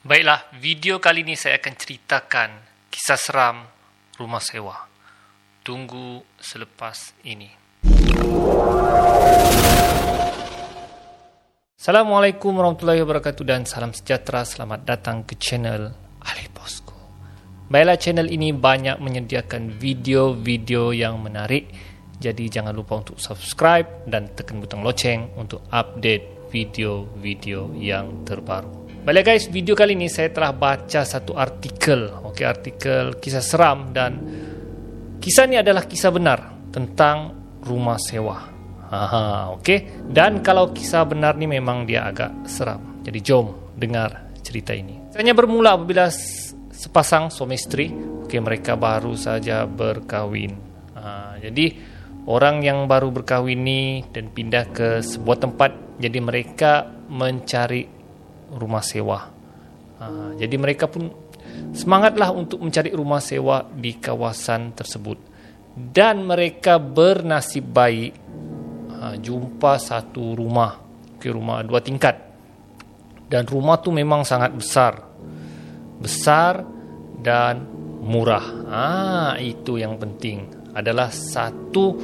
Baiklah, 0.00 0.48
video 0.56 0.96
kali 0.96 1.20
ini 1.28 1.36
saya 1.36 1.60
akan 1.60 1.76
ceritakan 1.76 2.50
kisah 2.88 3.20
seram 3.20 3.68
rumah 4.16 4.40
sewa. 4.40 4.88
Tunggu 5.60 6.24
selepas 6.40 7.12
ini. 7.28 7.52
Assalamualaikum 11.76 12.48
warahmatullahi 12.48 13.04
wabarakatuh 13.04 13.44
dan 13.44 13.68
salam 13.68 13.92
sejahtera. 13.92 14.40
Selamat 14.48 14.88
datang 14.88 15.20
ke 15.20 15.36
channel 15.36 15.92
Ali 16.24 16.48
Bosco. 16.48 16.96
Baiklah, 17.68 18.00
channel 18.00 18.32
ini 18.32 18.56
banyak 18.56 19.04
menyediakan 19.04 19.76
video-video 19.76 20.96
yang 20.96 21.20
menarik. 21.20 21.68
Jadi 22.16 22.48
jangan 22.48 22.72
lupa 22.72 23.04
untuk 23.04 23.20
subscribe 23.20 24.08
dan 24.08 24.32
tekan 24.32 24.64
butang 24.64 24.80
loceng 24.80 25.28
untuk 25.36 25.60
update 25.68 26.48
video-video 26.48 27.76
yang 27.76 28.24
terbaru. 28.24 28.79
Baiklah 29.00 29.32
guys, 29.32 29.48
video 29.48 29.72
kali 29.72 29.96
ini 29.96 30.12
saya 30.12 30.28
telah 30.28 30.52
baca 30.52 31.08
satu 31.08 31.32
artikel, 31.32 32.20
okey 32.20 32.44
artikel 32.44 33.16
kisah 33.16 33.40
seram 33.40 33.96
dan 33.96 34.20
kisah 35.16 35.48
ini 35.48 35.56
adalah 35.56 35.88
kisah 35.88 36.12
benar 36.12 36.68
tentang 36.68 37.32
rumah 37.64 37.96
sewa. 37.96 38.44
Aha, 38.92 39.56
okey. 39.56 40.04
Dan 40.04 40.44
kalau 40.44 40.76
kisah 40.76 41.08
benar 41.08 41.40
ni 41.40 41.48
memang 41.48 41.88
dia 41.88 42.12
agak 42.12 42.44
seram. 42.44 43.00
Jadi 43.00 43.18
jom 43.24 43.72
dengar 43.72 44.36
cerita 44.44 44.76
ini. 44.76 45.08
Sebenarnya 45.08 45.32
bermula 45.32 45.80
apabila 45.80 46.12
sepasang 46.68 47.32
suami 47.32 47.56
isteri, 47.56 47.88
okey 48.28 48.36
mereka 48.44 48.76
baru 48.76 49.16
saja 49.16 49.64
berkahwin. 49.64 50.52
Ha, 51.00 51.40
jadi 51.40 51.72
orang 52.28 52.60
yang 52.60 52.84
baru 52.84 53.08
berkahwin 53.08 53.64
ni 53.64 54.04
dan 54.12 54.28
pindah 54.28 54.68
ke 54.76 55.00
sebuah 55.00 55.40
tempat, 55.40 55.96
jadi 55.96 56.20
mereka 56.20 56.84
mencari 57.08 57.96
rumah 58.54 58.82
sewa. 58.82 59.18
Ha, 60.00 60.06
jadi 60.34 60.56
mereka 60.56 60.88
pun 60.88 61.12
semangatlah 61.76 62.32
untuk 62.32 62.62
mencari 62.64 62.90
rumah 62.94 63.20
sewa 63.20 63.66
di 63.68 64.00
kawasan 64.00 64.72
tersebut. 64.72 65.18
Dan 65.70 66.26
mereka 66.26 66.82
bernasib 66.82 67.70
baik 67.70 68.12
ha, 68.96 69.14
jumpa 69.16 69.78
satu 69.78 70.34
rumah, 70.34 70.80
okay, 71.16 71.30
rumah 71.30 71.62
dua 71.62 71.78
tingkat. 71.84 72.16
Dan 73.30 73.46
rumah 73.46 73.78
tu 73.78 73.94
memang 73.94 74.26
sangat 74.26 74.50
besar. 74.50 74.98
Besar 76.00 76.66
dan 77.20 77.62
murah. 78.02 78.46
Ah, 78.66 79.32
itu 79.38 79.78
yang 79.78 80.00
penting. 80.00 80.50
Adalah 80.74 81.14
satu 81.14 81.94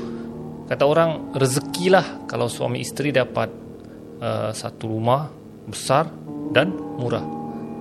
kata 0.67 0.85
orang 0.85 1.33
rezekilah 1.35 2.27
kalau 2.31 2.51
suami 2.51 2.83
isteri 2.83 3.15
dapat 3.15 3.49
uh, 4.19 4.51
satu 4.51 4.85
rumah 4.91 5.31
besar 5.67 6.11
dan 6.51 6.75
murah. 6.99 7.25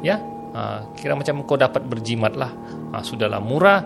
Ya, 0.06 0.22
ha, 0.54 0.86
kira 0.94 1.18
macam 1.18 1.42
kau 1.44 1.58
dapat 1.58 1.86
berjimat 1.86 2.34
lah. 2.38 2.52
Ha, 2.94 3.02
sudahlah 3.02 3.42
murah, 3.42 3.82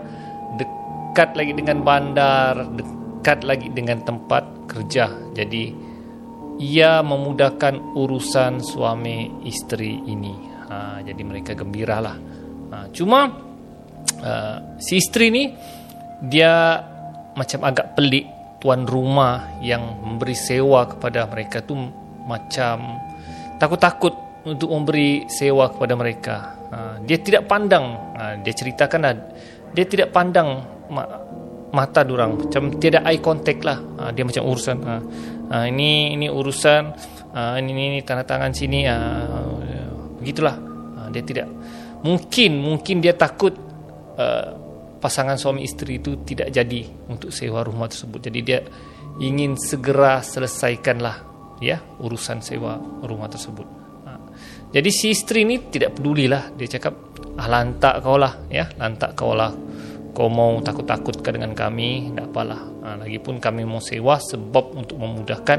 dekat 0.56 1.34
lagi 1.34 1.52
dengan 1.56 1.80
bandar, 1.82 2.68
dekat 2.76 3.42
lagi 3.42 3.68
dengan 3.72 4.04
tempat 4.04 4.68
kerja. 4.68 5.10
Jadi 5.32 5.90
ia 6.60 7.00
memudahkan 7.00 7.96
urusan 7.96 8.60
suami 8.60 9.44
isteri 9.48 10.04
ini. 10.06 10.34
Ha, 10.70 11.00
jadi 11.02 11.22
mereka 11.24 11.56
gembira 11.56 11.98
lah. 11.98 12.16
Ha, 12.70 12.92
cuma 12.92 13.26
uh, 14.22 14.56
si 14.78 15.00
isteri 15.00 15.32
ni 15.32 15.44
dia 16.20 16.78
macam 17.32 17.64
agak 17.64 17.96
pelik 17.96 18.26
tuan 18.60 18.84
rumah 18.84 19.56
yang 19.64 20.04
memberi 20.04 20.36
sewa 20.36 20.84
kepada 20.84 21.24
mereka 21.24 21.64
tu 21.64 21.74
macam 22.28 23.00
takut-takut 23.56 24.29
untuk 24.46 24.72
memberi 24.72 25.28
sewa 25.28 25.68
kepada 25.72 25.94
mereka. 25.98 26.36
Ha, 26.70 26.78
dia 27.02 27.18
tidak 27.18 27.50
pandang, 27.50 28.14
ha, 28.16 28.38
dia 28.38 28.54
ceritakan 28.54 29.00
lah, 29.02 29.14
dia 29.74 29.84
tidak 29.84 30.14
pandang 30.14 30.62
ma- 30.88 31.20
mata 31.70 32.02
orang 32.02 32.46
macam 32.46 32.74
tiada 32.78 33.02
eye 33.06 33.22
contact 33.22 33.60
lah. 33.66 33.78
Ha, 33.78 34.02
dia 34.14 34.22
macam 34.22 34.46
urusan, 34.46 34.76
ini 35.70 36.14
ini 36.14 36.26
urusan, 36.30 36.82
ini, 37.58 37.70
ini 37.74 37.82
ini 37.94 38.00
tanda 38.06 38.22
tangan 38.22 38.54
sini, 38.54 38.86
begitulah. 40.22 40.70
Dia 41.10 41.26
tidak, 41.26 41.50
mungkin 42.06 42.62
mungkin 42.62 43.02
dia 43.02 43.18
takut 43.18 43.50
uh, 44.14 44.54
pasangan 45.02 45.34
suami 45.34 45.66
isteri 45.66 45.98
itu 45.98 46.22
tidak 46.22 46.54
jadi 46.54 46.86
untuk 47.10 47.34
sewa 47.34 47.66
rumah 47.66 47.90
tersebut. 47.90 48.30
Jadi 48.30 48.38
dia 48.46 48.62
ingin 49.18 49.58
segera 49.58 50.22
selesaikanlah 50.22 51.16
ya 51.58 51.82
urusan 51.98 52.46
sewa 52.46 52.78
rumah 53.02 53.26
tersebut. 53.26 53.79
Jadi 54.70 54.90
si 54.94 55.10
isteri 55.10 55.42
ni 55.42 55.58
tidak 55.66 55.98
pedulilah 55.98 56.54
dia 56.54 56.78
cakap 56.78 56.94
ah 57.34 57.48
lantak 57.50 58.06
kau 58.06 58.14
lah 58.14 58.46
ya 58.46 58.70
lantak 58.78 59.18
kau 59.18 59.34
lah 59.34 59.50
kau 60.14 60.28
mau 60.30 60.58
takut-takutkan 60.60 61.38
dengan 61.38 61.54
kami 61.54 62.12
tak 62.14 62.28
apalah. 62.28 62.60
Ha, 62.84 62.88
lagipun 63.00 63.38
kami 63.38 63.62
mau 63.64 63.80
sewa 63.80 64.18
sebab 64.18 64.76
untuk 64.76 64.98
memudahkan 64.98 65.58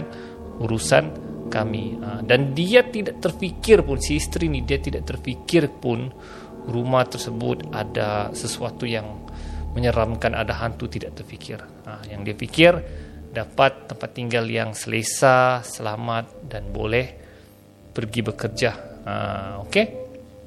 urusan 0.61 1.03
kami. 1.49 1.97
Ha, 1.97 2.22
dan 2.22 2.53
dia 2.53 2.85
tidak 2.85 3.23
terfikir 3.23 3.81
pun 3.81 3.97
si 3.97 4.19
isteri 4.19 4.51
ni 4.51 4.61
dia 4.61 4.77
tidak 4.77 5.07
terfikir 5.07 5.72
pun 5.72 6.11
rumah 6.67 7.07
tersebut 7.09 7.73
ada 7.73 8.29
sesuatu 8.38 8.85
yang 8.85 9.25
menyeramkan 9.73 10.35
ada 10.35 10.53
hantu 10.59 10.91
tidak 10.91 11.17
terfikir. 11.17 11.63
Ha, 11.88 12.05
yang 12.11 12.22
dia 12.28 12.35
fikir 12.35 12.73
dapat 13.31 13.88
tempat 13.88 14.09
tinggal 14.11 14.43
yang 14.45 14.75
selesa, 14.75 15.63
selamat 15.63 16.51
dan 16.51 16.69
boleh 16.69 17.07
pergi 17.95 18.22
bekerja. 18.22 18.91
Ha, 19.06 19.57
Okey, 19.66 19.85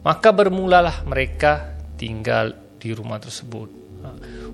maka 0.06 0.28
bermulalah 0.31 1.03
mereka 1.06 1.75
tinggal 1.98 2.54
di 2.78 2.94
rumah 2.94 3.19
tersebut. 3.19 3.69
Ha, 4.04 4.09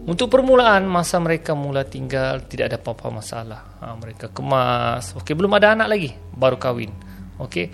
untuk 0.07 0.31
permulaan 0.33 0.87
masa 0.89 1.21
mereka 1.21 1.53
mula 1.53 1.85
tinggal 1.85 2.47
tidak 2.49 2.73
ada 2.73 2.79
apa-apa 2.81 3.09
masalah. 3.11 3.61
Ha, 3.83 3.93
mereka 3.99 4.33
kemas. 4.33 5.13
Okey, 5.19 5.37
belum 5.37 5.53
ada 5.59 5.77
anak 5.77 5.89
lagi, 5.91 6.11
baru 6.33 6.57
kahwin. 6.57 6.93
Okey, 7.41 7.67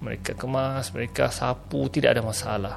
mereka 0.00 0.38
kemas, 0.38 0.94
mereka 0.94 1.28
sapu, 1.28 1.90
tidak 1.90 2.16
ada 2.16 2.22
masalah. 2.22 2.74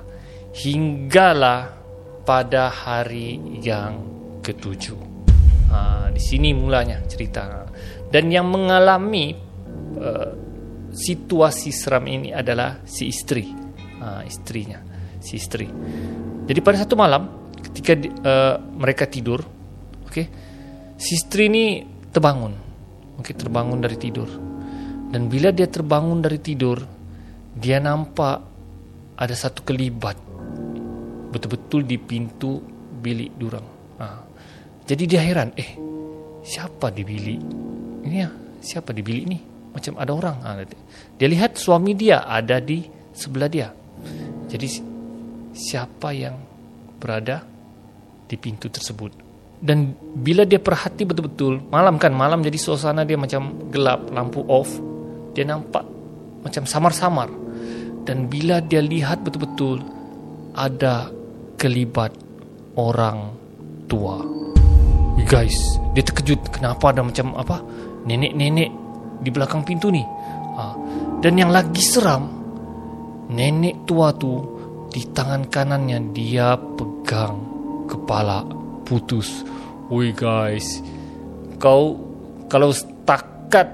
Hinggalah 0.51 1.79
pada 2.25 2.67
hari 2.67 3.39
yang 3.61 4.03
ketujuh. 4.41 4.99
Ha, 5.71 6.09
di 6.11 6.19
sini 6.19 6.51
mulanya 6.51 6.99
cerita. 7.07 7.63
Dan 8.11 8.27
yang 8.27 8.51
mengalami 8.51 9.31
uh, 9.95 10.40
situasi 10.91 11.71
seram 11.71 12.05
ini 12.05 12.35
adalah 12.35 12.83
si 12.83 13.07
istri, 13.07 13.47
ha, 14.03 14.21
istrinya, 14.27 14.79
si 15.23 15.39
istri. 15.39 15.67
Jadi 16.45 16.59
pada 16.59 16.83
satu 16.83 16.99
malam 16.99 17.51
ketika 17.71 17.95
uh, 17.95 18.55
mereka 18.75 19.07
tidur, 19.07 19.39
okay, 20.03 20.27
si 20.99 21.15
istri 21.15 21.47
ini 21.47 21.65
terbangun, 22.11 22.53
okay, 23.17 23.31
terbangun 23.31 23.79
dari 23.79 23.95
tidur. 23.95 24.29
Dan 25.11 25.27
bila 25.27 25.51
dia 25.51 25.67
terbangun 25.67 26.23
dari 26.23 26.39
tidur, 26.39 26.79
dia 27.55 27.79
nampak 27.83 28.37
ada 29.19 29.35
satu 29.35 29.63
kelibat 29.67 30.15
betul-betul 31.31 31.87
di 31.87 31.99
pintu 31.99 32.59
bilik 33.01 33.31
durang. 33.39 33.67
Ha. 33.99 34.07
Jadi 34.87 35.03
dia 35.07 35.23
heran, 35.23 35.55
eh 35.55 35.75
siapa 36.43 36.91
di 36.91 37.03
bilik 37.03 37.39
ini 38.07 38.17
ya? 38.17 38.29
Siapa 38.61 38.91
di 38.91 39.01
bilik 39.03 39.25
ni? 39.27 39.50
Macam 39.71 39.93
ada 39.97 40.11
orang. 40.11 40.37
Ha, 40.43 40.49
dia 41.15 41.27
lihat 41.27 41.55
suami 41.55 41.95
dia 41.95 42.27
ada 42.27 42.59
di 42.59 42.83
sebelah 43.15 43.47
dia. 43.47 43.71
Jadi 44.51 44.67
siapa 45.55 46.11
yang 46.11 46.35
berada 46.99 47.43
di 48.27 48.35
pintu 48.35 48.67
tersebut? 48.67 49.31
Dan 49.61 49.93
bila 50.17 50.43
dia 50.43 50.57
perhati 50.57 51.05
betul-betul, 51.05 51.69
malam 51.69 52.01
kan 52.01 52.11
malam 52.11 52.41
jadi 52.41 52.57
suasana 52.57 53.05
dia 53.05 53.15
macam 53.15 53.69
gelap, 53.69 54.09
lampu 54.09 54.41
off. 54.49 54.67
Dia 55.31 55.47
nampak 55.47 55.85
macam 56.43 56.65
samar-samar. 56.65 57.29
Dan 58.03 58.25
bila 58.27 58.59
dia 58.59 58.81
lihat 58.81 59.21
betul-betul 59.21 59.79
ada 60.57 61.07
kelibat 61.55 62.11
orang 62.75 63.31
tua 63.85 64.41
guys 65.31 65.55
dia 65.95 66.03
terkejut 66.03 66.39
kenapa 66.51 66.91
ada 66.91 67.03
macam 67.03 67.31
apa 67.39 67.63
nenek-nenek 68.03 68.67
di 69.21 69.29
belakang 69.29 69.61
pintu 69.61 69.93
ni. 69.93 70.03
Dan 71.21 71.37
yang 71.37 71.53
lagi 71.53 71.81
seram 71.85 72.27
nenek 73.29 73.85
tua 73.85 74.11
tu 74.17 74.41
di 74.91 75.07
tangan 75.13 75.47
kanannya 75.47 76.11
dia 76.11 76.57
pegang 76.57 77.37
kepala 77.87 78.43
putus. 78.83 79.45
Woi 79.87 80.11
guys. 80.11 80.83
Kau 81.61 81.95
kalau 82.51 82.73
setakat 82.75 83.69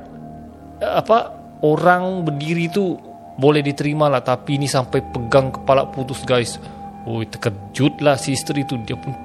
apa 0.78 1.18
orang 1.66 2.22
berdiri 2.22 2.70
tu 2.70 3.00
boleh 3.38 3.66
diterima 3.66 4.10
lah 4.10 4.22
tapi 4.22 4.62
ini 4.62 4.70
sampai 4.70 5.02
pegang 5.10 5.50
kepala 5.50 5.90
putus 5.90 6.22
guys. 6.28 6.62
Woi 7.08 7.26
terkejut 7.26 8.04
lah 8.04 8.20
si 8.20 8.38
isteri 8.38 8.68
tu. 8.68 8.78
Dia 8.84 9.00
pun 9.00 9.16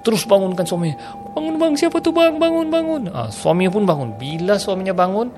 terus 0.00 0.24
bangunkan 0.24 0.64
suami 0.64 0.92
bangun 1.36 1.54
bang 1.60 1.72
siapa 1.76 2.00
tu 2.00 2.10
bang 2.10 2.40
bangun 2.40 2.68
bangun 2.72 3.02
ah, 3.12 3.28
suami 3.28 3.68
pun 3.68 3.84
bangun 3.84 4.16
bila 4.16 4.56
suaminya 4.56 4.96
bangun 4.96 5.28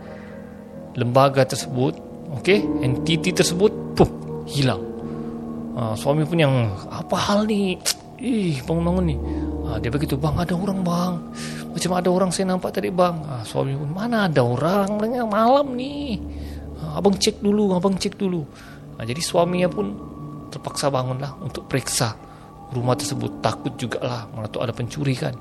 lembaga 0.94 1.42
tersebut 1.42 1.98
okey 2.40 2.62
entiti 2.84 3.34
tersebut 3.34 3.72
puh 3.98 4.10
hilang 4.46 4.92
Ha, 5.72 5.96
suami 5.96 6.28
pun 6.28 6.36
yang 6.36 6.68
apa 6.92 7.16
hal 7.16 7.48
ni? 7.48 7.80
Ih, 8.20 8.60
bangun-bangun 8.68 9.04
ni. 9.08 9.16
Ha, 9.64 9.80
dia 9.80 9.88
begitu, 9.88 10.20
bang 10.20 10.36
ada 10.36 10.52
orang 10.52 10.84
bang. 10.84 11.14
Macam 11.72 11.90
ada 11.96 12.08
orang 12.12 12.28
saya 12.28 12.52
nampak 12.52 12.76
tadi 12.76 12.92
bang. 12.92 13.16
Ha, 13.24 13.40
suami 13.40 13.72
pun, 13.72 13.88
mana 13.88 14.28
ada 14.28 14.44
orang? 14.44 15.00
Malam 15.32 15.72
ni. 15.72 16.20
Ha, 16.76 17.00
abang 17.00 17.16
cek 17.16 17.40
dulu, 17.40 17.72
abang 17.72 17.96
cek 17.96 18.20
dulu. 18.20 18.44
Ha, 19.00 19.08
jadi 19.08 19.20
suaminya 19.24 19.72
pun 19.72 19.96
terpaksa 20.52 20.92
bangunlah 20.92 21.40
untuk 21.40 21.64
periksa 21.64 22.12
rumah 22.72 22.96
tersebut. 22.96 23.44
Takut 23.44 23.72
jugalah, 23.76 24.26
mana 24.32 24.48
tu 24.48 24.58
ada 24.58 24.72
pencuri 24.72 25.14
kan. 25.14 25.36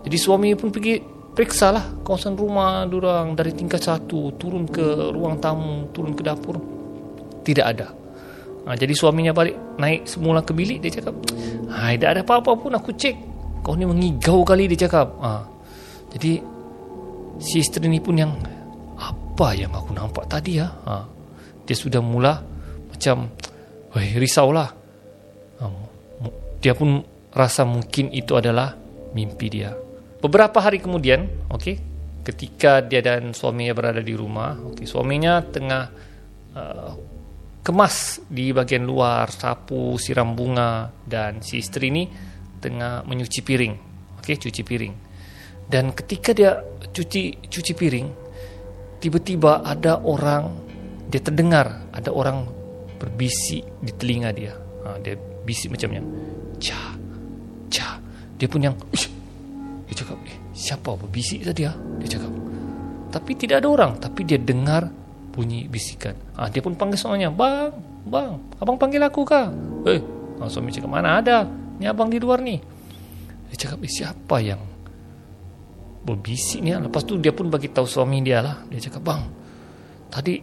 Jadi 0.00 0.16
suami 0.16 0.52
pun 0.56 0.72
pergi 0.72 1.00
periksa 1.30 1.70
lah 1.70 1.84
kawasan 2.02 2.34
rumah 2.34 2.84
orang 2.84 3.38
dari 3.38 3.54
tingkat 3.54 3.80
satu 3.80 4.34
turun 4.36 4.66
ke 4.68 5.12
ruang 5.12 5.38
tamu, 5.38 5.88
turun 5.92 6.12
ke 6.16 6.22
dapur. 6.24 6.56
Tidak 7.40 7.64
ada. 7.64 7.88
Ha, 8.68 8.76
jadi 8.76 8.92
suaminya 8.92 9.32
balik 9.32 9.80
naik 9.80 10.04
semula 10.04 10.44
ke 10.44 10.52
bilik 10.52 10.84
dia 10.84 11.00
cakap, 11.00 11.16
"Hai, 11.72 11.96
tak 11.96 12.12
ada 12.12 12.20
apa-apa 12.20 12.52
pun 12.60 12.72
aku 12.76 12.92
cek. 12.92 13.16
Kau 13.64 13.72
ni 13.72 13.88
mengigau 13.88 14.44
kali 14.44 14.68
dia 14.68 14.84
cakap." 14.84 15.16
Ha. 15.24 15.48
Jadi 16.12 16.32
si 17.40 17.64
isteri 17.64 17.88
ni 17.88 18.00
pun 18.02 18.20
yang 18.20 18.36
apa 19.00 19.56
yang 19.56 19.72
aku 19.72 19.96
nampak 19.96 20.28
tadi 20.28 20.60
ya? 20.60 20.68
Ha. 20.68 21.08
Dia 21.64 21.76
sudah 21.76 22.04
mula 22.04 22.36
macam 22.92 23.32
weh 23.96 24.20
risaulah. 24.20 24.79
Dia 26.60 26.76
pun 26.76 27.00
rasa 27.32 27.64
mungkin 27.64 28.12
itu 28.12 28.36
adalah 28.36 28.76
mimpi 29.16 29.48
dia. 29.48 29.72
Beberapa 30.20 30.60
hari 30.60 30.78
kemudian, 30.78 31.48
okey, 31.48 31.80
ketika 32.20 32.84
dia 32.84 33.00
dan 33.00 33.32
suaminya 33.32 33.72
berada 33.72 34.04
di 34.04 34.12
rumah, 34.12 34.60
okey, 34.72 34.84
suaminya 34.84 35.40
tengah 35.40 35.84
uh, 36.52 36.92
kemas 37.64 38.20
di 38.28 38.52
bagian 38.52 38.84
luar 38.84 39.32
sapu 39.32 39.96
siram 39.96 40.36
bunga 40.36 40.88
dan 41.04 41.44
si 41.44 41.60
isteri 41.60 41.88
ni 41.92 42.04
tengah 42.60 43.04
menyuci 43.04 43.40
piring 43.44 43.74
okey 44.20 44.36
cuci 44.36 44.62
piring. 44.64 44.94
Dan 45.70 45.96
ketika 45.96 46.36
dia 46.36 46.60
cuci 46.92 47.46
cuci 47.48 47.72
piring 47.72 48.08
tiba-tiba 49.00 49.64
ada 49.64 50.00
orang 50.04 50.68
dia 51.08 51.24
terdengar 51.24 51.88
ada 51.90 52.12
orang 52.12 52.44
berbisik 53.00 53.64
di 53.80 53.92
telinga 53.96 54.30
dia. 54.36 54.54
Ha, 54.84 54.96
dia 55.00 55.16
bisik 55.44 55.72
macamnya 55.72 56.00
dia 58.40 58.48
pun 58.48 58.64
yang 58.64 58.74
dia 59.86 59.94
cakap 59.94 60.16
eh, 60.24 60.36
siapa 60.56 60.96
berbisik 60.96 61.44
tadi 61.44 61.68
ya 61.68 61.76
dia 62.00 62.16
cakap 62.16 62.32
tapi 63.12 63.36
tidak 63.36 63.60
ada 63.60 63.68
orang 63.68 63.92
tapi 64.00 64.24
dia 64.24 64.40
dengar 64.40 64.88
bunyi 65.30 65.70
bisikan. 65.70 66.12
Ah, 66.34 66.50
dia 66.50 66.60
pun 66.60 66.74
panggil 66.74 66.98
suaminya, 66.98 67.30
bang, 67.30 67.72
bang, 68.10 68.36
abang 68.58 68.76
panggil 68.76 69.00
aku 69.06 69.22
kah? 69.22 69.48
Eh, 69.86 70.02
ah, 70.42 70.48
suami 70.50 70.74
cakap 70.74 70.90
mana 70.90 71.22
ada? 71.22 71.46
Ni 71.78 71.86
abang 71.86 72.10
di 72.10 72.18
luar 72.18 72.42
ni. 72.42 72.58
Dia 73.48 73.56
cakap, 73.56 73.80
eh, 73.86 73.90
siapa 73.90 74.36
yang 74.42 74.60
berbisik 76.04 76.60
ni? 76.60 76.74
Lepas 76.74 77.06
tu 77.06 77.16
dia 77.16 77.30
pun 77.30 77.48
bagi 77.48 77.70
tahu 77.70 77.86
suami 77.86 78.20
dia 78.20 78.42
lah. 78.42 78.66
Dia 78.68 78.90
cakap, 78.90 79.06
bang, 79.06 79.22
tadi 80.10 80.34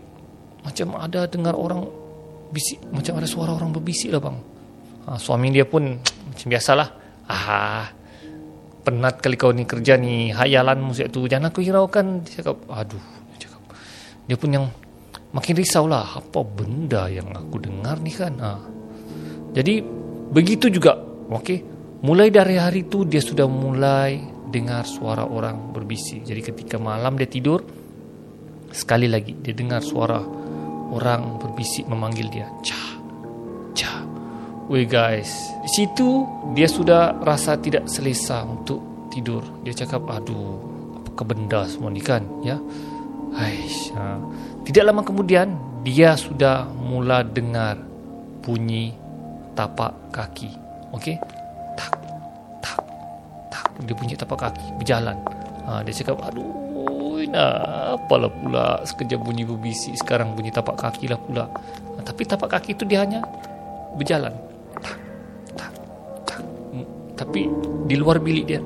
macam 0.64 0.88
ada 0.98 1.28
dengar 1.28 1.54
orang 1.54 1.84
bisik, 2.50 2.80
macam 2.90 3.20
ada 3.20 3.28
suara 3.28 3.52
orang 3.54 3.76
berbisik 3.76 4.10
lah 4.16 4.24
bang. 4.24 4.38
Ah, 5.08 5.20
suami 5.20 5.52
dia 5.52 5.68
pun 5.68 6.00
macam 6.00 6.48
biasalah. 6.48 6.90
Ah, 7.28 7.92
penat 8.88 9.20
kali 9.20 9.36
kau 9.36 9.52
ni 9.52 9.68
kerja 9.68 10.00
ni 10.00 10.32
hayalan 10.32 10.80
musik 10.80 11.12
tu. 11.12 11.28
Jangan 11.28 11.52
aku 11.52 11.60
hiraukan 11.60 12.24
dia 12.24 12.40
cakap 12.40 12.64
aduh 12.72 13.18
dia 14.28 14.36
pun 14.36 14.52
yang 14.52 14.68
makin 15.32 15.56
risau 15.56 15.88
lah 15.88 16.20
apa 16.20 16.44
benda 16.44 17.08
yang 17.08 17.32
aku 17.32 17.64
dengar 17.64 17.96
ni 18.04 18.12
kan? 18.12 18.36
Ha. 18.38 18.52
jadi 19.56 19.80
begitu 20.28 20.68
juga 20.68 21.00
okey 21.32 21.64
mulai 22.04 22.28
dari 22.28 22.60
hari 22.60 22.84
itu 22.84 23.08
dia 23.08 23.24
sudah 23.24 23.48
mulai 23.48 24.20
dengar 24.48 24.88
suara 24.88 25.28
orang 25.28 25.76
berbisik. 25.76 26.24
Jadi 26.24 26.40
ketika 26.40 26.80
malam 26.80 27.20
dia 27.20 27.28
tidur 27.28 27.64
sekali 28.72 29.08
lagi 29.08 29.36
dia 29.40 29.56
dengar 29.56 29.84
suara 29.84 30.20
orang 30.92 31.40
berbisik 31.40 31.88
memanggil 31.88 32.28
dia. 32.32 32.48
Cha 32.64 32.87
Weh 34.68 34.84
guys 34.84 35.56
di 35.64 35.70
situ 35.72 36.28
dia 36.52 36.68
sudah 36.68 37.16
rasa 37.24 37.56
tidak 37.56 37.88
selesa 37.88 38.44
untuk 38.44 39.08
tidur 39.08 39.40
dia 39.64 39.72
cakap 39.72 40.04
aduh 40.12 40.60
apa 41.08 41.24
benda 41.24 41.64
semua 41.72 41.88
ni 41.88 42.04
kan 42.04 42.22
ya 42.44 42.60
Aish, 43.36 43.92
ha. 43.94 44.18
Tidak 44.64 44.84
lama 44.84 45.04
kemudian 45.04 45.54
dia 45.84 46.16
sudah 46.16 46.66
mula 46.68 47.22
dengar 47.22 47.78
bunyi 48.42 48.96
tapak 49.54 49.94
kaki. 50.10 50.52
Okey? 50.96 51.20
Tak, 51.76 51.94
tak, 52.64 52.80
tak. 53.52 53.68
Dia 53.84 53.94
bunyi 53.94 54.16
tapak 54.16 54.50
kaki 54.50 54.68
berjalan. 54.80 55.18
Ha, 55.68 55.84
dia 55.84 55.92
cakap, 55.92 56.18
aduh, 56.24 57.20
nah, 57.28 58.00
apalah 58.00 58.32
pula 58.32 58.80
sekejap 58.88 59.20
bunyi 59.20 59.44
berbisik 59.44 60.00
sekarang 60.00 60.32
bunyi 60.32 60.50
tapak 60.50 60.80
kaki 60.80 61.12
lah 61.12 61.20
pula. 61.20 61.46
Ha, 61.46 62.00
tapi 62.02 62.24
tapak 62.24 62.58
kaki 62.58 62.74
itu 62.74 62.88
dia 62.88 63.04
hanya 63.04 63.22
berjalan. 64.00 64.34
Tak, 64.78 64.98
tak, 65.58 65.72
tak. 66.26 66.40
Tapi 67.18 67.50
di 67.90 67.96
luar 67.98 68.22
bilik 68.22 68.46
dia. 68.46 68.62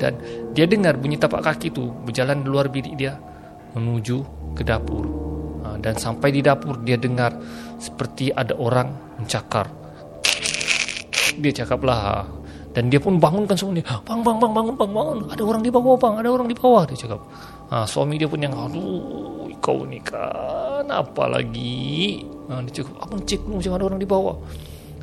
Dan 0.00 0.18
dia 0.50 0.66
dengar 0.66 0.98
bunyi 0.98 1.14
tapak 1.14 1.46
kaki 1.46 1.70
itu 1.70 1.86
berjalan 2.02 2.42
di 2.42 2.48
luar 2.50 2.66
bilik 2.66 2.98
dia 2.98 3.14
menuju 3.78 4.18
ke 4.58 4.66
dapur. 4.66 5.06
Dan 5.82 5.94
sampai 5.98 6.34
di 6.34 6.42
dapur 6.42 6.82
dia 6.82 6.98
dengar 6.98 7.34
seperti 7.78 8.34
ada 8.34 8.58
orang 8.58 8.90
mencakar. 9.18 9.70
Dia 11.38 11.52
cakaplah 11.62 12.26
dan 12.72 12.88
dia 12.88 13.00
pun 13.00 13.20
bangunkan 13.20 13.56
semua 13.56 13.78
dia 13.78 13.86
bang 14.04 14.20
bang 14.20 14.36
bang 14.36 14.52
bangun 14.52 14.74
bang 14.74 14.92
bangun. 14.92 15.18
Ada 15.30 15.42
orang 15.44 15.62
di 15.62 15.70
bawah 15.70 15.96
bang. 15.96 16.14
Ada 16.18 16.28
orang 16.28 16.48
di 16.50 16.56
bawah 16.58 16.82
dia 16.86 16.96
cakap. 16.98 17.20
Suami 17.88 18.18
dia 18.18 18.28
pun 18.28 18.42
yang 18.42 18.52
aduh 18.52 19.48
kau 19.62 19.86
ni 19.86 20.02
kan 20.02 20.84
apa 20.90 21.24
lagi? 21.30 22.26
Dia 22.50 22.82
cakap 22.82 22.94
abang 22.98 23.22
cek 23.22 23.40
dulu 23.46 23.62
macam 23.62 23.72
ada 23.78 23.84
orang 23.86 24.00
di 24.02 24.08
bawah 24.10 24.36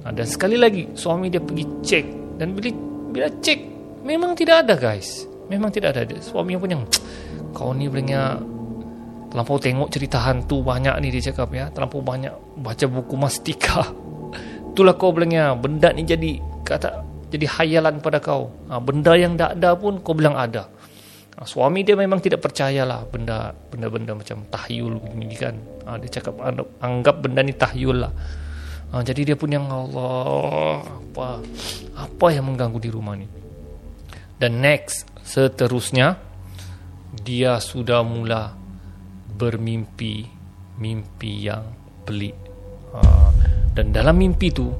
ha, 0.10 0.12
dan 0.12 0.26
sekali 0.26 0.58
lagi 0.58 0.90
suami 0.98 1.30
dia 1.30 1.38
pergi 1.38 1.66
cek 1.86 2.06
dan 2.42 2.58
bila 2.58 2.70
bila 3.14 3.30
cek 3.30 3.60
memang 4.02 4.34
tidak 4.34 4.66
ada 4.66 4.74
guys 4.74 5.30
memang 5.46 5.70
tidak 5.70 5.94
ada 5.94 6.18
suami 6.18 6.58
pun 6.58 6.70
yang 6.74 6.84
kau 7.56 7.78
ni 7.78 7.86
benar 7.86 8.42
Terlampau 9.30 9.62
tengok 9.62 9.94
cerita 9.94 10.26
hantu 10.26 10.66
banyak 10.66 10.98
ni 11.06 11.14
dia 11.14 11.30
cakap 11.30 11.54
ya. 11.54 11.70
Terlampau 11.70 12.02
banyak 12.02 12.34
baca 12.66 12.86
buku 12.90 13.14
mastika. 13.14 13.86
Itulah 14.74 14.98
kau 14.98 15.14
bilangnya 15.14 15.54
benda 15.54 15.94
ni 15.94 16.02
jadi 16.02 16.42
kata 16.66 17.06
jadi 17.30 17.46
hayalan 17.46 18.02
pada 18.02 18.18
kau. 18.18 18.50
Ha, 18.74 18.82
benda 18.82 19.14
yang 19.14 19.38
tak 19.38 19.62
ada 19.62 19.78
pun 19.78 20.02
kau 20.02 20.18
bilang 20.18 20.34
ada. 20.34 20.66
Ha, 21.38 21.46
suami 21.46 21.86
dia 21.86 21.94
memang 21.94 22.18
tidak 22.18 22.42
percayalah 22.42 23.06
benda 23.06 23.54
benda-benda 23.70 24.18
macam 24.18 24.50
tahyul 24.50 24.98
ni 25.14 25.38
kan. 25.38 25.54
Ha, 25.86 26.02
dia 26.02 26.10
cakap 26.10 26.34
anggap 26.82 27.22
benda 27.22 27.46
ni 27.46 27.54
tahyul 27.54 28.02
lah. 28.02 28.14
Ha, 28.90 29.06
jadi 29.06 29.34
dia 29.34 29.36
pun 29.38 29.54
yang 29.54 29.70
Allah 29.70 30.82
apa 30.82 31.46
apa 31.94 32.26
yang 32.34 32.50
mengganggu 32.50 32.80
di 32.82 32.90
rumah 32.90 33.14
ni. 33.14 33.28
Dan 34.40 34.64
next 34.64 35.06
seterusnya 35.22 36.18
dia 37.22 37.62
sudah 37.62 38.02
mula 38.02 38.56
bermimpi 39.40 40.26
mimpi 40.80 41.48
yang 41.48 41.64
pelik 42.08 42.36
ha, 42.96 43.30
dan 43.76 43.92
dalam 43.92 44.16
mimpi 44.16 44.48
tu 44.50 44.72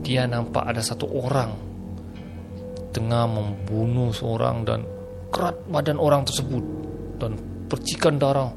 dia 0.00 0.24
nampak 0.24 0.64
ada 0.64 0.80
satu 0.80 1.06
orang 1.10 1.52
tengah 2.90 3.24
membunuh 3.28 4.10
seorang 4.10 4.64
dan 4.64 4.80
kerat 5.28 5.54
badan 5.68 6.00
orang 6.00 6.24
tersebut 6.24 6.64
dan 7.20 7.36
percikan 7.68 8.16
darah 8.16 8.48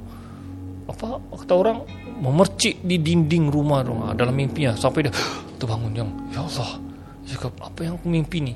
apa 0.92 1.18
kata 1.40 1.54
orang 1.56 1.78
memercik 2.22 2.84
di 2.84 3.00
dinding 3.00 3.50
rumah 3.50 3.82
rumah 3.82 4.12
dalam 4.14 4.36
mimpinya 4.36 4.76
sampai 4.76 5.08
dia 5.08 5.14
terbangun 5.58 5.94
yang 5.96 6.10
ya 6.30 6.44
Allah 6.44 6.78
cakap 7.26 7.54
apa 7.64 7.80
yang 7.88 7.96
aku 7.98 8.08
mimpi 8.12 8.38
ni 8.44 8.54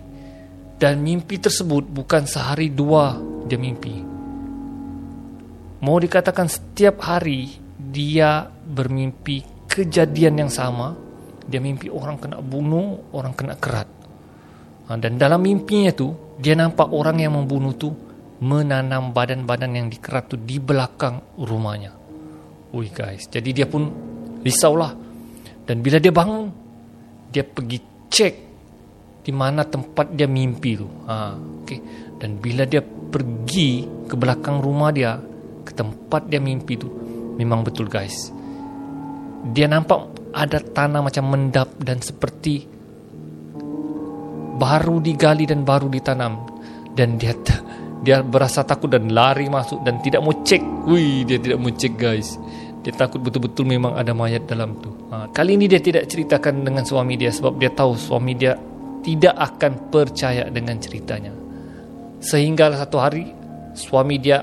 dan 0.76 1.00
mimpi 1.00 1.40
tersebut 1.40 1.88
bukan 1.88 2.28
sehari 2.28 2.70
dua 2.70 3.16
dia 3.48 3.56
mimpi 3.56 4.16
Mau 5.86 6.02
dikatakan 6.02 6.50
setiap 6.50 7.04
hari 7.06 7.62
dia 7.78 8.50
bermimpi 8.50 9.68
kejadian 9.70 10.42
yang 10.42 10.52
sama. 10.52 10.98
Dia 11.46 11.62
mimpi 11.62 11.94
orang 11.94 12.18
kena 12.18 12.42
bunuh, 12.42 13.14
orang 13.14 13.38
kena 13.38 13.54
kerat. 13.54 13.86
Ha, 14.90 14.98
dan 14.98 15.22
dalam 15.22 15.46
mimpinya 15.46 15.94
tu, 15.94 16.10
dia 16.42 16.58
nampak 16.58 16.90
orang 16.90 17.22
yang 17.22 17.38
membunuh 17.38 17.78
tu 17.78 17.94
menanam 18.42 19.14
badan-badan 19.14 19.78
yang 19.78 19.88
dikerat 19.94 20.26
tu 20.26 20.42
di 20.42 20.58
belakang 20.58 21.22
rumahnya. 21.38 21.94
Ui 22.74 22.90
guys, 22.90 23.30
jadi 23.30 23.50
dia 23.52 23.68
pun 23.70 23.92
risaulah. 24.42 24.96
Dan 25.66 25.86
bila 25.86 26.02
dia 26.02 26.14
bangun, 26.14 26.50
dia 27.30 27.46
pergi 27.46 27.80
cek 28.10 28.34
di 29.26 29.32
mana 29.34 29.66
tempat 29.66 30.14
dia 30.14 30.26
mimpi 30.26 30.72
tu. 30.78 30.88
Ha, 31.06 31.16
okay. 31.62 31.80
Dan 32.18 32.42
bila 32.42 32.66
dia 32.66 32.82
pergi 32.86 33.86
ke 34.10 34.16
belakang 34.18 34.62
rumah 34.62 34.90
dia, 34.90 35.18
ke 35.66 35.72
tempat 35.74 36.30
dia 36.30 36.38
mimpi 36.38 36.78
tu 36.78 36.90
memang 37.36 37.66
betul 37.66 37.90
guys 37.90 38.30
dia 39.52 39.66
nampak 39.70 40.30
ada 40.34 40.62
tanah 40.62 41.02
macam 41.06 41.26
mendap 41.30 41.70
dan 41.82 42.02
seperti 42.02 42.66
baru 44.56 45.02
digali 45.04 45.46
dan 45.46 45.62
baru 45.62 45.90
ditanam 45.90 46.46
dan 46.96 47.18
dia 47.22 47.36
dia 48.06 48.22
berasa 48.22 48.62
takut 48.62 48.90
dan 48.90 49.10
lari 49.10 49.50
masuk 49.50 49.82
dan 49.82 49.98
tidak 50.06 50.22
mau 50.22 50.34
cek. 50.46 50.62
Wih, 50.86 51.26
dia 51.26 51.42
tidak 51.42 51.58
mau 51.58 51.74
cek 51.74 51.94
guys. 51.98 52.38
Dia 52.86 52.94
takut 52.94 53.18
betul-betul 53.18 53.66
memang 53.66 53.98
ada 53.98 54.14
mayat 54.14 54.46
dalam 54.46 54.78
tu. 54.78 54.94
Ha, 55.10 55.34
kali 55.34 55.58
ini 55.58 55.66
dia 55.66 55.82
tidak 55.82 56.06
ceritakan 56.06 56.62
dengan 56.62 56.86
suami 56.86 57.18
dia 57.18 57.34
sebab 57.34 57.58
dia 57.58 57.74
tahu 57.74 57.98
suami 57.98 58.38
dia 58.38 58.54
tidak 59.02 59.34
akan 59.34 59.90
percaya 59.90 60.46
dengan 60.54 60.78
ceritanya. 60.78 61.34
Sehingga 62.22 62.70
satu 62.78 62.98
hari 63.02 63.26
suami 63.74 64.22
dia 64.22 64.38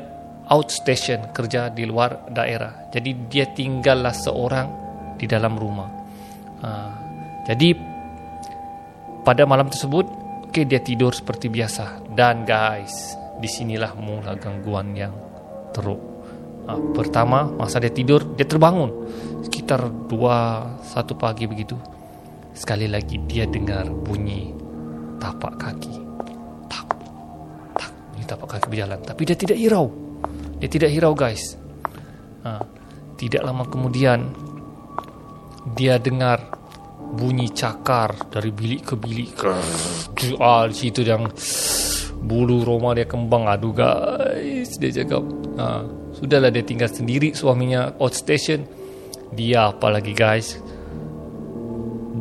outstation 0.50 1.30
kerja 1.30 1.70
di 1.70 1.86
luar 1.86 2.34
daerah. 2.34 2.90
Jadi 2.90 3.30
dia 3.30 3.46
tinggallah 3.46 4.10
seorang 4.10 4.68
di 5.14 5.30
dalam 5.30 5.54
rumah. 5.54 5.90
Ha, 6.66 6.70
jadi 7.46 7.78
pada 9.22 9.46
malam 9.46 9.70
tersebut, 9.70 10.06
okay, 10.50 10.66
dia 10.66 10.82
tidur 10.82 11.14
seperti 11.14 11.46
biasa. 11.46 12.10
Dan 12.10 12.42
guys, 12.42 13.14
disinilah 13.38 13.94
mula 13.94 14.34
gangguan 14.34 14.98
yang 14.98 15.14
teruk. 15.70 16.11
Ha, 16.62 16.78
pertama, 16.94 17.50
masa 17.58 17.82
dia 17.82 17.90
tidur, 17.90 18.22
dia 18.38 18.46
terbangun. 18.46 18.90
Sekitar 19.42 19.90
dua 20.06 20.62
satu 20.86 21.18
pagi 21.18 21.50
begitu. 21.50 21.74
Sekali 22.54 22.86
lagi 22.86 23.18
dia 23.26 23.48
dengar 23.48 23.90
bunyi 23.90 24.54
tapak 25.18 25.58
kaki. 25.58 25.94
Tak, 26.70 26.86
tak, 27.74 27.90
ini 28.14 28.24
tapak 28.28 28.48
kaki 28.58 28.66
berjalan. 28.70 29.00
Tapi 29.02 29.22
dia 29.26 29.34
tidak 29.34 29.58
hirau. 29.58 29.90
Dia 30.62 30.68
tidak 30.70 30.90
hirau 30.94 31.14
guys. 31.18 31.58
Tidak 33.18 33.42
lama 33.42 33.66
kemudian, 33.66 34.34
dia 35.78 35.98
dengar 35.98 36.42
bunyi 37.14 37.50
cakar 37.54 38.30
dari 38.30 38.50
bilik 38.50 38.82
ke 38.82 38.94
bilik. 38.98 39.34
Ah, 40.42 40.66
di 40.66 40.74
situ 40.74 41.06
yang 41.06 41.30
bulu 42.22 42.66
roma 42.66 42.94
dia 42.94 43.06
kembang. 43.06 43.46
Aduh 43.46 43.74
guys, 43.74 44.74
dia 44.78 44.90
cakap. 45.02 45.22
Sudahlah 46.22 46.54
dia 46.54 46.62
tinggal 46.62 46.86
sendiri 46.86 47.34
suaminya 47.34 47.98
outstation. 47.98 48.62
Dia 49.34 49.74
apa 49.74 49.90
lagi 49.90 50.14
guys? 50.14 50.54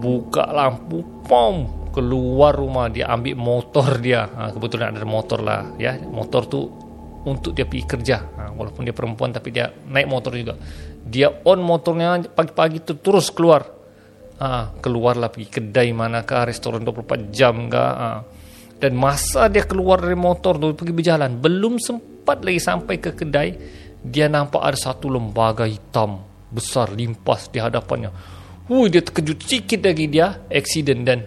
Buka 0.01 0.49
lampu, 0.49 1.05
pom 1.29 1.85
keluar 1.93 2.57
rumah 2.57 2.89
dia 2.89 3.05
ambil 3.13 3.37
motor 3.37 4.01
dia. 4.01 4.25
Ha, 4.25 4.49
kebetulan 4.49 4.97
ada 4.97 5.05
motor 5.05 5.45
lah, 5.45 5.77
ya. 5.77 6.01
Motor 6.01 6.41
tu 6.49 6.65
untuk 7.29 7.53
dia 7.53 7.69
pergi 7.69 7.85
kerja. 7.85 8.17
Ha, 8.41 8.49
walaupun 8.57 8.81
dia 8.89 8.95
perempuan 8.95 9.29
tapi 9.29 9.53
dia 9.53 9.69
naik 9.69 10.07
motor 10.09 10.33
juga. 10.33 10.57
Dia 11.05 11.29
on 11.45 11.61
motornya 11.61 12.25
pagi-pagi 12.25 12.81
tu 12.81 12.97
terus 12.97 13.29
keluar 13.29 13.81
ha, 14.41 14.73
keluarlah 14.81 15.29
pergi 15.29 15.61
kedai 15.61 15.93
manakah 15.93 16.49
restoran 16.49 16.81
24 16.81 17.29
jam 17.29 17.69
ke 17.69 17.77
ha. 17.77 18.25
dan 18.81 18.91
masa 18.97 19.45
dia 19.47 19.63
keluar 19.69 20.01
dari 20.01 20.17
motor 20.17 20.57
tu 20.57 20.73
pergi 20.73 20.93
berjalan 20.97 21.37
belum 21.37 21.77
sempat 21.77 22.41
lagi 22.41 22.57
sampai 22.57 22.95
ke 22.97 23.13
kedai 23.13 23.49
dia 24.01 24.25
nampak 24.25 24.61
ada 24.65 24.77
satu 24.77 25.13
lembaga 25.13 25.69
hitam 25.69 26.25
besar 26.49 26.91
limpas 26.91 27.47
di 27.53 27.61
hadapannya. 27.61 28.11
Hui, 28.67 28.89
dia 28.89 29.01
terkejut 29.05 29.39
sikit 29.45 29.81
lagi 29.85 30.05
dia 30.09 30.47
accident 30.49 31.01
dan 31.05 31.19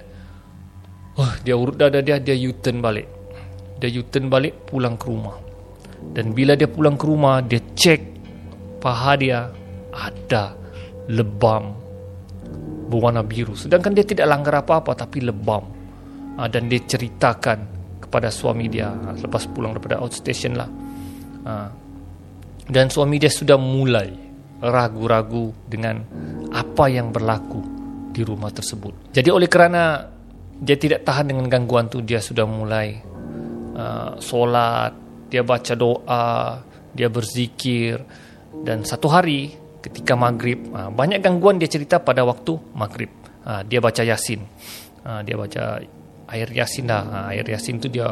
uh, 1.18 1.32
dia 1.42 1.54
urut 1.54 1.78
dada 1.78 2.02
dia 2.02 2.18
dia 2.18 2.34
U-turn 2.34 2.82
balik. 2.82 3.06
Dia 3.78 3.90
U-turn 4.00 4.26
balik 4.26 4.66
pulang 4.68 4.98
ke 4.98 5.06
rumah. 5.06 5.36
Dan 6.04 6.36
bila 6.36 6.52
dia 6.58 6.68
pulang 6.68 6.98
ke 6.98 7.04
rumah 7.08 7.40
dia 7.40 7.62
cek 7.62 8.00
paha 8.82 9.12
dia 9.16 9.48
ada 9.94 10.52
lebam 11.08 11.72
berwarna 12.90 13.24
biru. 13.24 13.56
Sedangkan 13.56 13.96
dia 13.96 14.04
tidak 14.04 14.26
langgar 14.28 14.60
apa-apa 14.60 14.92
tapi 14.98 15.22
lebam. 15.22 15.64
Uh, 16.34 16.48
dan 16.50 16.66
dia 16.66 16.82
ceritakan 16.82 17.70
kepada 18.02 18.26
suami 18.26 18.66
dia 18.66 18.90
uh, 18.90 19.14
lepas 19.14 19.46
pulang 19.54 19.72
daripada 19.72 20.02
outstation 20.02 20.58
lah. 20.58 20.68
Uh, 21.44 21.83
dan 22.68 22.88
suami 22.88 23.20
dia 23.20 23.28
sudah 23.28 23.60
mulai 23.60 24.08
ragu-ragu 24.64 25.52
dengan 25.68 26.00
apa 26.52 26.88
yang 26.88 27.12
berlaku 27.12 27.60
di 28.14 28.24
rumah 28.24 28.48
tersebut. 28.48 29.12
Jadi 29.12 29.28
oleh 29.28 29.50
kerana 29.50 30.08
dia 30.54 30.78
tidak 30.78 31.04
tahan 31.04 31.34
dengan 31.34 31.50
gangguan 31.50 31.90
tu 31.90 32.00
dia 32.00 32.22
sudah 32.22 32.46
mulai 32.46 32.94
uh, 33.74 34.16
solat 34.22 34.94
dia 35.28 35.42
baca 35.42 35.74
doa 35.74 36.62
dia 36.94 37.10
berzikir. 37.10 38.00
Dan 38.54 38.86
satu 38.86 39.10
hari 39.10 39.50
ketika 39.82 40.14
maghrib 40.14 40.70
ha, 40.72 40.88
banyak 40.88 41.18
gangguan 41.18 41.58
dia 41.58 41.66
cerita 41.66 41.98
pada 41.98 42.22
waktu 42.22 42.54
maghrib. 42.72 43.10
Ha, 43.44 43.66
dia 43.66 43.82
baca 43.82 44.00
yasin. 44.00 44.40
Ha, 45.04 45.20
dia 45.26 45.34
baca 45.34 45.82
air 46.30 46.48
yasin 46.48 46.88
lah 46.88 47.02
ha, 47.04 47.18
air 47.34 47.44
yasin 47.44 47.76
tu 47.82 47.92
dia 47.92 48.08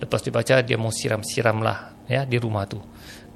lepas 0.00 0.20
dia 0.20 0.32
baca 0.34 0.54
dia 0.64 0.76
mau 0.76 0.90
siram-siram 0.90 1.62
lah 1.62 1.94
ya 2.10 2.26
di 2.26 2.36
rumah 2.36 2.66
tu 2.66 2.78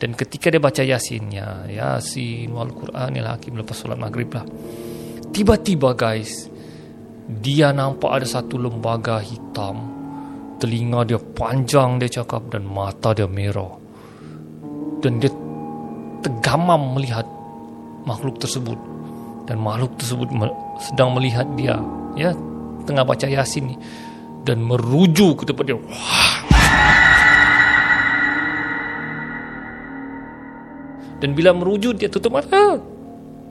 dan 0.00 0.16
ketika 0.16 0.49
dia 0.49 0.57
baca 0.57 0.80
yasin 0.80 1.28
ya 1.28 1.69
yasin 1.69 2.49
wal 2.57 2.73
quran 2.73 3.21
il 3.21 3.28
hakim 3.28 3.61
lepas 3.61 3.76
solat 3.76 4.00
maghrib 4.00 4.33
lah. 4.33 4.49
Tiba-tiba 5.28 5.92
guys 5.92 6.49
dia 7.28 7.71
nampak 7.76 8.09
ada 8.09 8.26
satu 8.26 8.57
lembaga 8.57 9.21
hitam. 9.21 10.00
Telinga 10.57 11.04
dia 11.04 11.21
panjang 11.21 12.00
dia 12.00 12.09
cakap 12.09 12.49
dan 12.49 12.64
mata 12.64 13.12
dia 13.12 13.28
merah. 13.28 13.76
Dan 15.04 15.21
dia 15.21 15.28
tergamam 16.25 16.97
melihat 16.97 17.28
makhluk 18.09 18.40
tersebut. 18.40 18.76
Dan 19.45 19.61
makhluk 19.61 20.00
tersebut 20.00 20.33
sedang 20.80 21.12
melihat 21.12 21.45
dia 21.61 21.76
ya 22.16 22.33
tengah 22.88 23.04
baca 23.04 23.28
yasin 23.28 23.69
ni. 23.69 23.76
Dan 24.49 24.64
meruju 24.64 25.37
ke 25.37 25.45
tempat 25.45 25.64
dia. 25.69 25.76
Wah. 25.76 26.29
Dan 31.20 31.36
bila 31.36 31.52
meruju 31.52 31.92
dia 31.94 32.08
tutup 32.08 32.34
mata. 32.34 32.80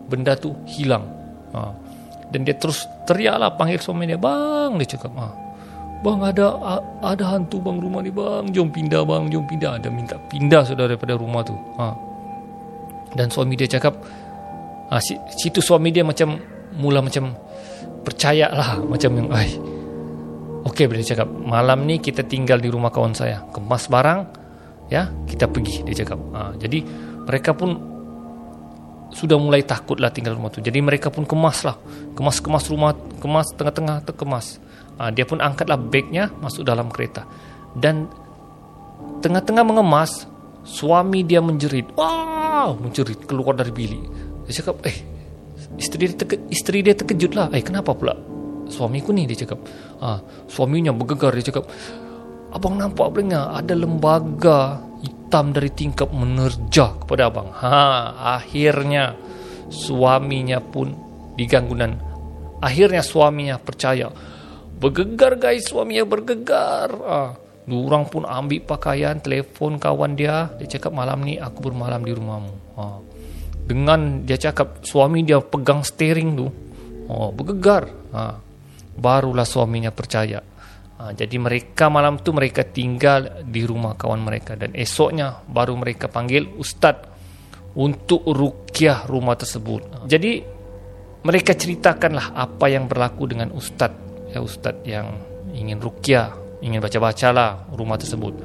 Benda 0.10 0.34
tu 0.34 0.58
hilang. 0.66 1.06
Ha. 1.50 1.74
dan 2.30 2.46
dia 2.46 2.54
terus 2.54 2.86
teriaklah 3.10 3.58
panggil 3.58 3.82
suami 3.82 4.06
dia 4.06 4.14
bang 4.14 4.78
dia 4.78 4.94
cakap 4.94 5.10
ha. 5.18 5.34
bang 6.06 6.22
ada 6.22 6.46
ada 7.02 7.26
hantu 7.26 7.58
bang 7.58 7.78
rumah 7.82 8.02
ni 8.06 8.14
bang. 8.14 8.50
Jom 8.54 8.70
pindah 8.70 9.02
bang. 9.06 9.30
Jom 9.30 9.46
pindah. 9.50 9.82
Ada 9.82 9.90
minta 9.90 10.18
pindah 10.30 10.62
sudah 10.66 10.86
daripada 10.90 11.18
rumah 11.18 11.42
tu. 11.46 11.58
Ha. 11.78 11.94
dan 13.18 13.30
suami 13.34 13.58
dia 13.58 13.66
cakap 13.66 13.98
ha, 14.90 15.02
situ 15.02 15.62
suami 15.62 15.90
dia 15.90 16.06
macam 16.06 16.38
mula 16.78 17.02
macam 17.02 17.34
percaya 18.06 18.50
lah 18.54 18.78
macam 18.78 19.10
yang 19.18 19.30
ay 19.34 19.50
okey 20.70 20.86
boleh 20.86 21.06
cakap 21.06 21.26
malam 21.26 21.90
ni 21.90 21.98
kita 21.98 22.26
tinggal 22.26 22.62
di 22.62 22.70
rumah 22.70 22.94
kawan 22.94 23.14
saya. 23.18 23.42
Kemas 23.50 23.90
barang 23.90 24.22
ya 24.90 25.10
kita 25.26 25.50
pergi 25.50 25.86
dia 25.86 26.06
cakap. 26.06 26.22
Ha, 26.34 26.54
jadi 26.58 27.09
mereka 27.30 27.54
pun 27.54 27.78
sudah 29.14 29.38
mulai 29.38 29.62
takut 29.62 30.02
lah 30.02 30.10
tinggal 30.10 30.34
rumah 30.34 30.50
tu. 30.50 30.66
Jadi 30.66 30.82
mereka 30.82 31.14
pun 31.14 31.30
kemas 31.30 31.62
lah 31.62 31.78
kemas 32.18 32.42
kemas 32.42 32.66
rumah 32.74 32.98
kemas 33.22 33.54
tengah-tengah 33.54 34.02
terkemas 34.02 34.58
ha, 34.98 35.14
dia 35.14 35.30
pun 35.30 35.38
angkatlah 35.38 35.78
bagnya 35.78 36.34
masuk 36.42 36.66
dalam 36.66 36.90
kereta. 36.90 37.30
Dan 37.78 38.10
tengah-tengah 39.22 39.62
mengemas 39.62 40.26
suami 40.66 41.22
dia 41.22 41.38
menjerit. 41.38 41.94
Wah 41.94 42.74
menjerit 42.74 43.22
keluar 43.30 43.54
dari 43.54 43.70
bilik. 43.70 44.04
Dia 44.50 44.66
cakap 44.66 44.82
eh 44.90 44.98
isteri 45.78 46.10
dia, 46.10 46.18
terke, 46.18 46.36
isteri 46.50 46.82
dia 46.82 46.98
terkejut 46.98 47.38
lah 47.38 47.54
eh 47.54 47.62
kenapa 47.62 47.94
pula 47.94 48.18
suamiku 48.70 49.14
ni? 49.14 49.30
dia 49.30 49.46
cakap. 49.46 49.62
Ah, 50.02 50.18
suaminya 50.50 50.94
bergegar. 50.94 51.34
Dia 51.38 51.54
cakap 51.54 51.70
abang 52.50 52.78
nampak 52.78 53.14
apa 53.14 53.22
ada 53.62 53.74
lembaga 53.78 54.82
hitam 55.30 55.54
dari 55.54 55.70
tingkap 55.70 56.10
menerjah 56.10 57.06
kepada 57.06 57.30
abang. 57.30 57.54
Ha 57.54 58.18
akhirnya 58.42 59.14
suaminya 59.70 60.58
pun 60.58 60.98
diganggu 61.38 61.78
dan 61.78 62.02
akhirnya 62.58 63.06
suaminya 63.06 63.62
percaya. 63.62 64.10
Bergegar 64.82 65.38
guys 65.38 65.70
suaminya 65.70 66.02
bergegar. 66.10 66.90
Ah 67.06 67.38
Orang 67.70 68.10
pun 68.10 68.26
ambil 68.26 68.66
pakaian, 68.66 69.22
telefon 69.22 69.78
kawan 69.78 70.18
dia. 70.18 70.50
Dia 70.58 70.66
cakap 70.66 70.90
malam 70.90 71.22
ni 71.22 71.38
aku 71.38 71.70
bermalam 71.70 72.02
di 72.02 72.10
rumahmu. 72.18 72.54
Ha. 72.82 72.84
Dengan 73.70 74.26
dia 74.26 74.42
cakap 74.42 74.82
suami 74.82 75.22
dia 75.22 75.38
pegang 75.38 75.86
steering 75.86 76.34
tu. 76.34 76.50
Oh 77.06 77.30
bergegar. 77.30 77.86
Ha. 78.18 78.42
Barulah 78.98 79.46
suaminya 79.46 79.94
percaya 79.94 80.42
ha, 81.00 81.16
jadi 81.16 81.40
mereka 81.40 81.88
malam 81.88 82.20
tu 82.20 82.36
mereka 82.36 82.68
tinggal 82.68 83.42
di 83.48 83.64
rumah 83.64 83.96
kawan 83.96 84.20
mereka 84.20 84.60
dan 84.60 84.76
esoknya 84.76 85.42
baru 85.48 85.80
mereka 85.80 86.12
panggil 86.12 86.60
ustaz 86.60 87.08
untuk 87.80 88.28
rukyah 88.28 89.08
rumah 89.08 89.40
tersebut. 89.40 89.82
Ha, 89.90 89.98
jadi 90.06 90.44
mereka 91.24 91.56
ceritakanlah 91.56 92.36
apa 92.36 92.66
yang 92.68 92.86
berlaku 92.92 93.26
dengan 93.32 93.56
ustaz 93.56 93.96
ya 94.30 94.44
ustaz 94.44 94.84
yang 94.84 95.08
ingin 95.56 95.80
rukyah 95.80 96.60
ingin 96.60 96.84
baca-bacalah 96.84 97.72
rumah 97.74 97.96
tersebut. 97.96 98.36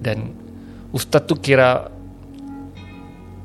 Dan 0.00 0.32
ustaz 0.92 1.24
tu 1.24 1.40
kira 1.40 1.88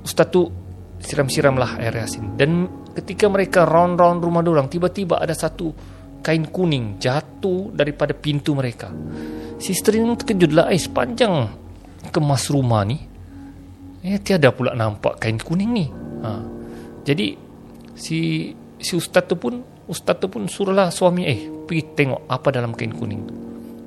ustaz 0.04 0.28
tu 0.28 0.52
siram-siramlah 1.00 1.80
air 1.80 2.04
yasin 2.04 2.36
dan 2.40 2.84
ketika 2.96 3.28
mereka 3.28 3.68
round-round 3.68 4.24
rumah 4.24 4.42
orang, 4.42 4.72
tiba-tiba 4.72 5.20
ada 5.20 5.36
satu 5.36 5.76
kain 6.26 6.50
kuning 6.50 6.98
jatuh 6.98 7.70
daripada 7.70 8.18
pintu 8.18 8.58
mereka. 8.58 8.90
Sister 9.62 9.94
ini 9.94 10.18
terkejutlah, 10.18 10.74
eh 10.74 10.82
sepanjang 10.82 11.54
kemas 12.10 12.50
rumah 12.50 12.82
ni, 12.82 12.98
eh 14.02 14.18
tiada 14.18 14.50
pula 14.50 14.74
nampak 14.74 15.22
kain 15.22 15.38
kuning 15.38 15.70
ni. 15.70 15.86
Ha. 16.26 16.30
Jadi 17.06 17.38
si 17.94 18.50
si 18.82 18.92
ustaz 18.98 19.30
tu 19.30 19.38
pun 19.38 19.62
ustaz 19.86 20.18
tu 20.18 20.26
pun 20.26 20.50
suruhlah 20.50 20.90
suami 20.90 21.30
eh 21.30 21.46
pergi 21.70 21.94
tengok 21.94 22.26
apa 22.26 22.48
dalam 22.50 22.74
kain 22.74 22.98
kuning. 22.98 23.24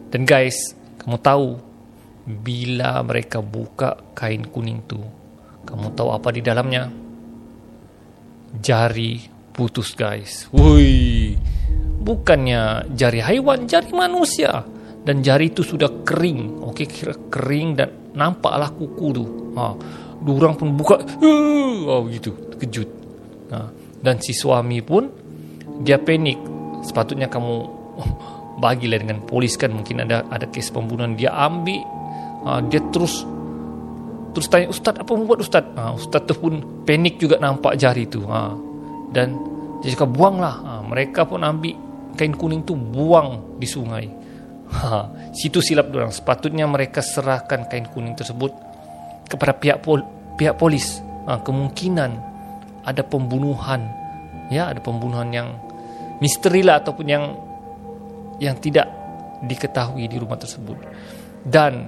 Dan 0.09 0.23
guys, 0.23 0.79
kamu 1.03 1.19
tahu 1.19 1.59
bila 2.23 3.03
mereka 3.03 3.43
buka 3.43 3.99
kain 4.15 4.47
kuning 4.47 4.87
tu, 4.87 5.03
kamu 5.67 5.91
tahu 5.99 6.15
apa 6.15 6.31
di 6.31 6.41
dalamnya? 6.41 6.87
Jari 8.63 9.27
putus 9.53 9.93
guys. 9.93 10.47
Woi 10.55 11.28
bukannya 12.09 12.89
jari 12.97 13.21
haiwan, 13.21 13.69
jari 13.69 13.93
manusia. 13.93 14.65
Dan 15.05 15.21
jari 15.21 15.53
itu 15.53 15.61
sudah 15.61 16.05
kering. 16.05 16.65
Okey, 16.73 16.89
kira 16.89 17.13
kering 17.29 17.69
dan 17.77 17.89
nampaklah 18.17 18.73
kuku 18.73 19.07
tu. 19.13 19.25
Ha. 19.57 19.65
Durang 20.25 20.57
pun 20.57 20.73
buka. 20.73 20.97
Oh, 21.89 22.09
gitu. 22.09 22.33
Terkejut. 22.57 22.89
Ha. 23.53 23.69
Dan 24.01 24.21
si 24.25 24.33
suami 24.33 24.81
pun, 24.81 25.09
dia 25.85 26.01
panik. 26.01 26.37
Sepatutnya 26.85 27.29
kamu 27.29 27.55
bagilah 28.65 28.99
dengan 29.01 29.25
polis 29.25 29.57
kan. 29.57 29.73
Mungkin 29.73 30.05
ada 30.05 30.29
ada 30.29 30.45
kes 30.49 30.73
pembunuhan. 30.73 31.17
Dia 31.17 31.33
ambil. 31.37 31.85
Ha. 32.45 32.61
Dia 32.69 32.81
terus 32.93 33.25
terus 34.37 34.45
tanya 34.53 34.69
ustaz 34.69 34.93
apa 34.93 35.09
membuat 35.17 35.41
ustaz 35.41 35.65
ha, 35.75 35.97
ustaz 35.97 36.23
tu 36.29 36.37
pun 36.37 36.85
panik 36.85 37.17
juga 37.17 37.41
nampak 37.41 37.75
jari 37.81 38.07
tu 38.07 38.23
ha. 38.29 38.55
dan 39.11 39.35
dia 39.81 39.97
cakap 39.97 40.15
buanglah 40.15 40.55
ha, 40.63 40.73
mereka 40.85 41.25
pun 41.25 41.43
ambil 41.43 41.88
kain 42.19 42.35
kuning 42.35 42.67
tu 42.67 42.75
buang 42.75 43.57
di 43.63 43.65
sungai. 43.71 44.11
Ha, 44.69 45.31
situ 45.31 45.63
silap 45.63 45.95
orang. 45.95 46.11
Sepatutnya 46.11 46.67
mereka 46.67 46.99
serahkan 47.01 47.71
kain 47.71 47.87
kuning 47.95 48.19
tersebut 48.19 48.51
kepada 49.31 49.55
pihak 49.55 49.79
pol 49.81 50.03
pihak 50.35 50.59
polis. 50.59 50.99
Ha, 51.31 51.39
kemungkinan 51.41 52.11
ada 52.83 53.05
pembunuhan, 53.07 53.87
ya 54.51 54.75
ada 54.75 54.81
pembunuhan 54.83 55.31
yang 55.31 55.49
misteri 56.19 56.67
lah 56.67 56.83
ataupun 56.83 57.07
yang 57.07 57.25
yang 58.43 58.57
tidak 58.59 58.91
diketahui 59.47 60.11
di 60.11 60.17
rumah 60.19 60.41
tersebut. 60.41 60.79
Dan 61.45 61.87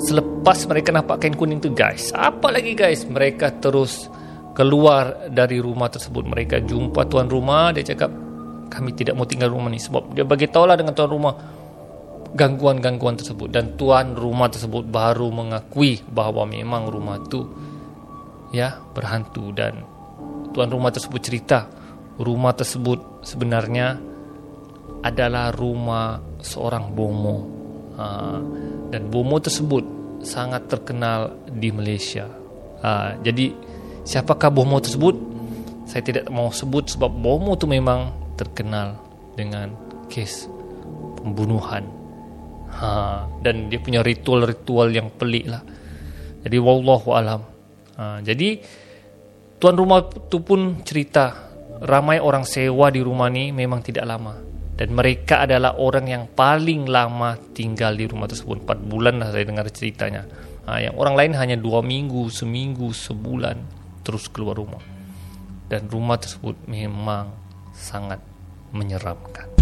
selepas 0.00 0.64
mereka 0.66 0.90
nampak 0.90 1.20
kain 1.22 1.36
kuning 1.36 1.60
tu 1.60 1.70
guys, 1.70 2.10
apa 2.16 2.48
lagi 2.48 2.72
guys? 2.72 3.04
Mereka 3.04 3.60
terus 3.60 4.08
keluar 4.56 5.28
dari 5.28 5.60
rumah 5.60 5.88
tersebut. 5.88 6.24
Mereka 6.28 6.64
jumpa 6.64 7.08
tuan 7.08 7.28
rumah, 7.28 7.72
dia 7.76 7.84
cakap, 7.84 8.08
kami 8.72 8.96
tidak 8.96 9.12
mau 9.12 9.28
tinggal 9.28 9.52
rumah 9.52 9.68
ni. 9.68 9.76
Sebab 9.76 10.16
dia 10.16 10.24
bagi 10.24 10.48
tahulah 10.48 10.80
dengan 10.80 10.96
tuan 10.96 11.12
rumah 11.12 11.34
gangguan-gangguan 12.32 13.20
tersebut. 13.20 13.52
Dan 13.52 13.76
tuan 13.76 14.16
rumah 14.16 14.48
tersebut 14.48 14.88
baru 14.88 15.28
mengakui 15.28 16.00
bahawa 16.08 16.48
memang 16.48 16.88
rumah 16.88 17.20
tu 17.28 17.44
ya 18.56 18.80
berhantu. 18.96 19.52
Dan 19.52 19.84
tuan 20.56 20.72
rumah 20.72 20.88
tersebut 20.88 21.20
cerita 21.20 21.82
rumah 22.20 22.52
tersebut 22.52 23.24
sebenarnya 23.24 23.96
adalah 25.02 25.50
rumah 25.54 26.20
seorang 26.42 26.92
bomo. 26.92 27.38
Ha, 27.96 28.38
dan 28.88 29.02
bomo 29.08 29.36
tersebut 29.40 29.84
sangat 30.22 30.68
terkenal 30.68 31.34
di 31.48 31.74
Malaysia. 31.74 32.28
Ha, 32.82 33.18
jadi 33.20 33.52
siapakah 34.06 34.52
bomo 34.52 34.78
tersebut? 34.78 35.16
Saya 35.88 36.02
tidak 36.06 36.30
mau 36.30 36.48
sebut 36.54 36.88
sebab 36.88 37.10
bomo 37.10 37.58
tu 37.58 37.66
memang 37.66 38.21
terkenal 38.42 38.98
dengan 39.38 39.70
kes 40.10 40.50
pembunuhan. 41.22 41.86
Ha, 42.72 43.24
dan 43.44 43.70
dia 43.70 43.78
punya 43.78 44.02
ritual-ritual 44.02 44.90
yang 44.90 45.14
pelik 45.14 45.46
lah. 45.46 45.62
Jadi 46.42 46.56
wallahu 46.58 47.14
alam. 47.14 47.40
Ha, 47.96 48.18
jadi 48.18 48.58
tuan 49.62 49.78
rumah 49.78 50.02
tu 50.26 50.42
pun 50.42 50.82
cerita 50.82 51.54
ramai 51.78 52.18
orang 52.18 52.42
sewa 52.42 52.90
di 52.90 52.98
rumah 52.98 53.30
ni 53.30 53.54
memang 53.54 53.78
tidak 53.82 54.06
lama 54.06 54.52
dan 54.72 54.98
mereka 54.98 55.44
adalah 55.44 55.76
orang 55.76 56.10
yang 56.10 56.24
paling 56.32 56.88
lama 56.88 57.36
tinggal 57.52 57.92
di 57.92 58.08
rumah 58.08 58.26
tersebut 58.26 58.64
4 58.64 58.90
bulan 58.90 59.20
lah 59.20 59.28
saya 59.30 59.44
dengar 59.44 59.68
ceritanya. 59.68 60.24
Ha, 60.64 60.82
yang 60.82 60.98
orang 60.98 61.14
lain 61.14 61.32
hanya 61.38 61.56
2 61.60 61.84
minggu, 61.84 62.32
seminggu, 62.32 62.90
sebulan 62.90 63.60
terus 64.02 64.26
keluar 64.32 64.56
rumah. 64.56 64.80
Dan 65.68 65.86
rumah 65.86 66.16
tersebut 66.18 66.56
memang 66.66 67.30
sangat 67.76 68.18
menyeramkan. 68.72 69.52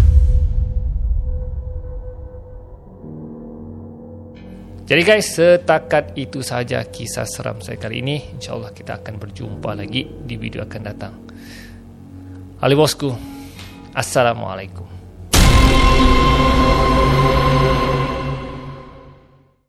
Jadi 4.91 5.07
guys, 5.07 5.39
setakat 5.39 6.19
itu 6.19 6.43
saja 6.43 6.83
kisah 6.83 7.23
seram 7.23 7.63
saya 7.63 7.79
kali 7.79 8.03
ini. 8.03 8.35
InsyaAllah 8.35 8.75
kita 8.75 8.99
akan 8.99 9.23
berjumpa 9.23 9.71
lagi 9.71 10.03
di 10.03 10.35
video 10.35 10.67
akan 10.67 10.81
datang. 10.83 11.13
Ali 12.59 12.75
bosku, 12.75 13.15
Assalamualaikum. 13.95 14.83